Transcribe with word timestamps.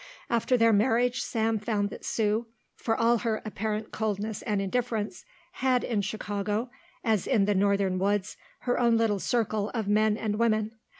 After 0.31 0.57
their 0.57 0.73
marriage 0.73 1.21
Sam 1.21 1.59
found 1.59 1.91
that 1.91 2.03
Sue, 2.03 2.47
for 2.75 2.97
all 2.99 3.19
her 3.19 3.39
apparent 3.45 3.91
coldness 3.91 4.41
and 4.41 4.59
indifference, 4.59 5.25
had 5.51 5.83
in 5.83 6.01
Chicago, 6.01 6.71
as 7.03 7.27
in 7.27 7.45
the 7.45 7.53
northern 7.53 7.99
woods, 7.99 8.35
her 8.61 8.79
own 8.79 8.97
little 8.97 9.19
circle 9.19 9.69
of 9.75 9.87
men 9.87 10.17
and 10.17 10.37
women. 10.39 10.71